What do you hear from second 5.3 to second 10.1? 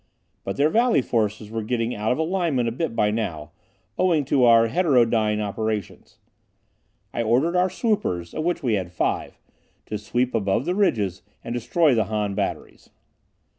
operations. I ordered our swoopers, of which we had five, to